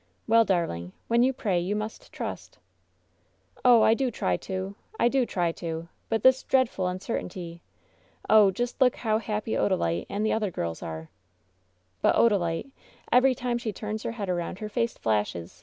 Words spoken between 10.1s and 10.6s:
the other